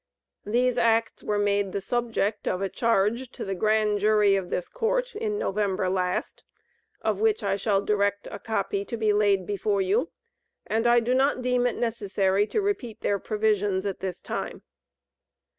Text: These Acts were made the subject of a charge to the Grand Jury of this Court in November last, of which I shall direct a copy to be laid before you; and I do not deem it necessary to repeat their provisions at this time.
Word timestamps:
These 0.47 0.79
Acts 0.79 1.23
were 1.23 1.37
made 1.37 1.73
the 1.73 1.79
subject 1.79 2.47
of 2.47 2.59
a 2.59 2.69
charge 2.69 3.29
to 3.33 3.45
the 3.45 3.53
Grand 3.53 3.99
Jury 3.99 4.35
of 4.35 4.49
this 4.49 4.67
Court 4.67 5.13
in 5.15 5.37
November 5.37 5.89
last, 5.91 6.43
of 7.03 7.19
which 7.19 7.43
I 7.43 7.55
shall 7.55 7.81
direct 7.83 8.27
a 8.31 8.39
copy 8.39 8.83
to 8.83 8.97
be 8.97 9.13
laid 9.13 9.45
before 9.45 9.79
you; 9.83 10.09
and 10.65 10.87
I 10.87 11.01
do 11.01 11.13
not 11.13 11.43
deem 11.43 11.67
it 11.67 11.77
necessary 11.77 12.47
to 12.47 12.61
repeat 12.63 13.01
their 13.01 13.19
provisions 13.19 13.85
at 13.85 13.99
this 13.99 14.23
time. 14.23 14.63